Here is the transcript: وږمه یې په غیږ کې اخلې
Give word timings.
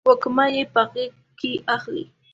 وږمه 0.07 0.45
یې 0.55 0.63
په 0.73 0.81
غیږ 0.91 1.13
کې 1.39 1.51
اخلې 1.75 2.03